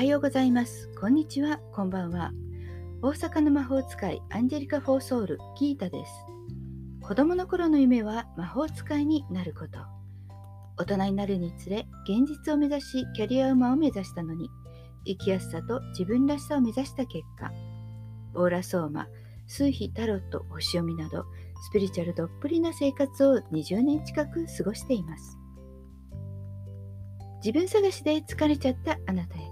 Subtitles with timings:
[0.00, 0.88] はようございます。
[0.98, 1.60] こんにちは。
[1.74, 2.32] こんばんは。
[3.02, 6.12] 大阪の魔法使いアンジェリカ・フォーソウル・ギータです。
[7.02, 9.78] 子供の頃の夢は魔法使いになること。
[10.78, 14.48] 大人になるにつれ、現実を目指し、キャリアウマを目指したのに、
[15.04, 17.52] 生きやすさと自分らしさを目指した結果、
[18.32, 19.06] オーラソーマ、
[19.48, 21.26] 数秘タロット、星読みなど、
[21.68, 25.36] スピリチュアルどっぷりな生活を20年近く過ごしています。
[27.44, 29.49] 自分探しで疲れちゃったあなたへ。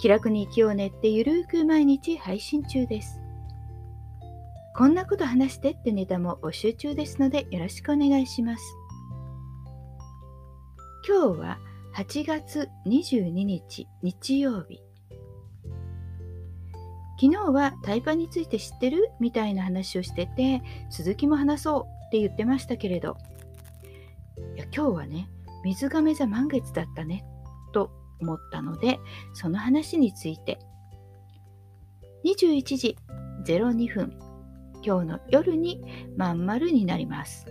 [0.00, 3.20] 気楽に生きようねってゆるーく毎日配信中です。
[4.74, 8.64] こんなこと話してってネタも募集中ですのでよろしくお願いします。
[11.06, 11.58] 今日は
[11.94, 14.80] 8月22日日曜日。
[17.20, 23.18] 昨日はタイパについて知ってるみたいな話をしてて続きも話そうって言ってましたけれど
[24.56, 25.28] いや今日はね
[25.62, 27.26] 水亀座満月だったね
[27.72, 28.98] と思ったので
[29.32, 30.58] その話について
[32.24, 32.96] 21時
[33.44, 34.18] 02分
[34.82, 35.82] 今日の夜に
[36.16, 37.46] まん丸になります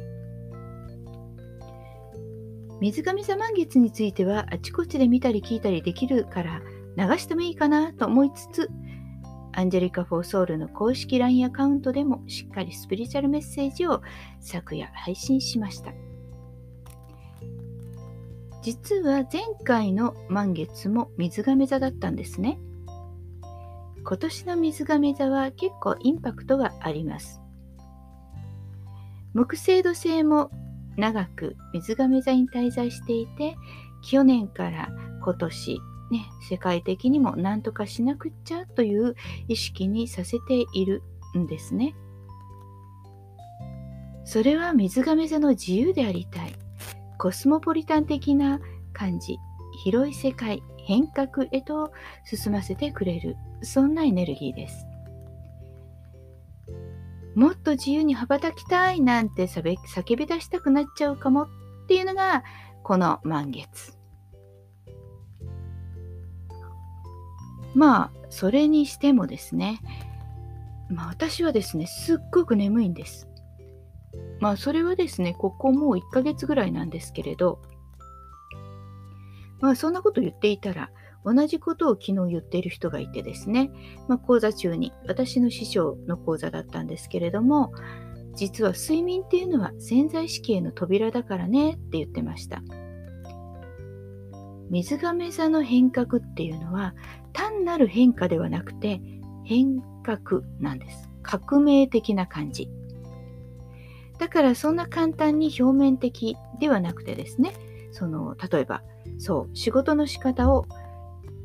[2.82, 6.62] 水上座満月についてはあちこちで見たり聞いたりできるから
[6.96, 8.70] 流してもいいかなと思いつつ
[9.54, 14.02] アンジェリカ・フォーソウルの公式 LINE アカウントでもしっかりスピリチュアルメッセージを
[14.40, 15.92] 昨夜配信しました。
[18.62, 22.60] 実は前回の満月も水亀座だったんですね。
[24.04, 27.42] 今年の水亀座は結構インパクトがあります。
[29.34, 30.50] 木星土星も
[30.98, 33.56] 長く水亀座に滞在していて、
[34.02, 34.90] 去年から
[35.22, 35.80] 今年、
[36.12, 39.16] ね、世界的にも何とかしなくっちゃという
[39.48, 41.04] 意識にさせている
[41.38, 41.96] んですね。
[44.26, 46.54] それは水亀座の自由でありたい。
[47.20, 48.62] コスモポリタン的な
[48.94, 49.38] 感じ
[49.84, 51.92] 広い世界変革へと
[52.24, 54.86] 進ませてくれるそんなエネルギーです。
[57.36, 61.48] もっと自由に羽ばたきたいなんて叫び出したくなっちゃうかもっ
[61.88, 62.44] ていうのが
[62.84, 63.98] この満月。
[67.76, 69.80] まあそれにしてもですね。
[70.90, 73.28] まあ私はですねすっごく眠いんです。
[74.40, 77.62] まあそれはですね、ここもう1ヶ月ぐらいなんですけれど、
[79.60, 80.90] まあそんなこと言っていたら、
[81.26, 83.72] 同じことを昨日言っている人がいてですね、
[84.08, 87.74] まあ、講座中に私の師匠の講座だったんですけれども、
[88.36, 92.62] 実は睡眠っていうのは潜在意識への扉だからねって言ってました。
[94.70, 96.94] 水亀座の変革っていうのは
[97.34, 99.02] 単なる変化ではなくて
[99.44, 101.10] 変革なんです。
[101.22, 102.70] 革命的な感じ。
[104.20, 107.54] だからそんな簡単に表面的ではなくてですね、
[107.92, 108.84] その例えば
[109.18, 110.66] そう仕事の仕方を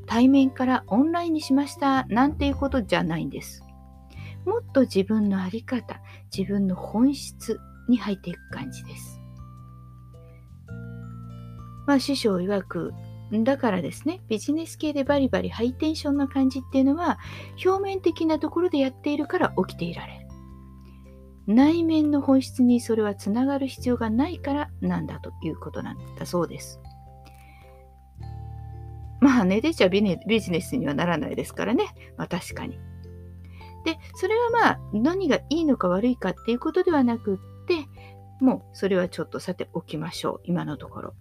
[0.07, 3.63] 対面からオンラインにしましたなんていうことじゃないんです。
[4.45, 6.01] もっと自分の在り方、
[6.37, 7.59] 自分の本質
[7.89, 9.21] に入っていく感じです。
[11.87, 12.93] まあ師匠曰く
[13.31, 17.19] だからですね、ビジネス系でバリバリハイテンションな感じっていうのは
[17.65, 20.24] 表面的なところでやっているから起きていられる。
[21.47, 26.81] 内面の本質にそれはつながる必要がないからなんだということなんだそうです。
[29.21, 30.03] まあ、寝てちゃビ
[30.41, 31.87] ジネスにはならないですからね。
[32.17, 32.79] まあ、確かに。
[33.85, 37.87] で、それはまあ、何がいいのか悪いかっていうことではなくって、
[38.41, 40.41] もうそれはちょっとさておきましょう。
[40.45, 41.15] 今のところ。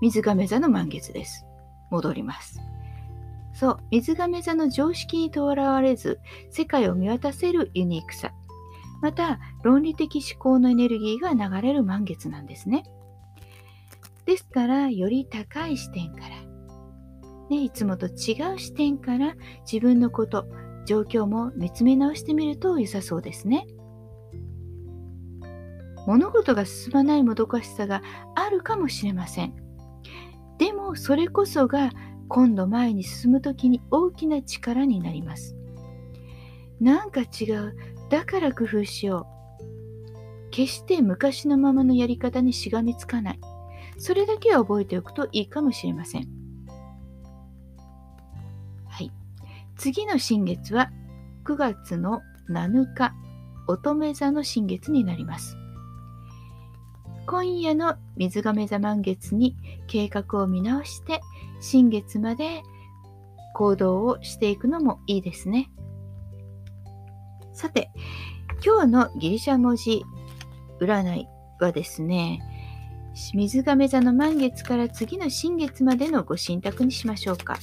[0.00, 1.46] 水亀座の満月です。
[1.90, 2.60] 戻ります。
[3.64, 6.20] そ、水亀座の常識にとらわれず、
[6.50, 8.30] 世界を見渡せるユニークさ。
[9.00, 12.84] また、論理的思考のエネルギーが流れる満月なんですね。
[14.26, 16.36] ですから、より高い視点から、
[17.48, 19.34] ね、いつもと違う視点から
[19.70, 20.46] 自分のこと、
[20.84, 23.66] 状況も見つめ直してみると良さそうですね。
[26.06, 28.02] 物事が進まないもどかしさが
[28.34, 29.54] あるかもしれません。
[30.58, 31.90] でもそれこそが
[32.28, 35.56] 今度前に進む時に大きな力になります。
[36.80, 37.76] なんか違う。
[38.10, 40.50] だから工夫しよう。
[40.50, 43.40] 決して昔のままのやり方にしがみつかない。
[43.98, 46.28] それだけは覚えておくといいかもしれません。
[48.86, 49.10] はい。
[49.76, 50.90] 次の新月は
[51.44, 53.14] 9月の7日、
[53.66, 55.56] 乙女座の新月になります。
[57.26, 59.56] 今夜の水亀座満月に
[59.86, 61.20] 計画を見直して
[61.60, 62.62] 新月まで
[63.54, 65.70] 行動をしていくのもいいですね。
[67.52, 67.90] さて、
[68.64, 70.04] 今日のギリシャ文字
[70.80, 71.28] 占い
[71.60, 72.42] はですね、
[73.32, 77.58] 水亀座の満月から次の新月までのご神託にしましょうか。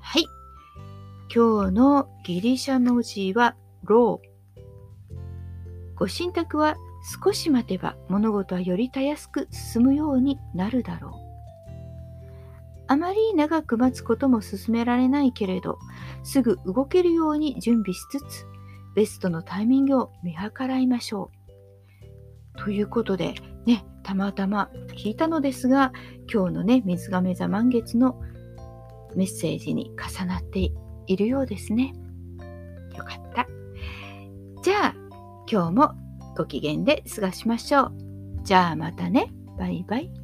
[0.00, 0.26] はい。
[1.34, 4.33] 今日のギリシャ文字はロー。
[5.96, 6.76] ご神託は
[7.24, 11.24] 少し待てば物事はよりたやすく進むようになるだろう。
[12.86, 15.78] あまり長く待つことも勧められないけれど、
[16.22, 18.46] すぐ動けるように準備しつつ、
[18.94, 21.30] ベストのタイミングを見計らいましょ
[22.56, 22.58] う。
[22.58, 23.34] ということで、
[23.66, 25.92] ね、たまたま聞いたのですが、
[26.32, 28.20] 今日のね、水亀座満月の
[29.16, 30.70] メッセージに重なって
[31.06, 31.94] いるようですね。
[32.96, 33.46] よかった。
[34.62, 35.03] じゃあ、
[35.50, 35.94] 今日も
[36.36, 37.92] ご機嫌で過ごしましょう。
[38.42, 39.32] じゃあまたね。
[39.58, 40.23] バイバイ。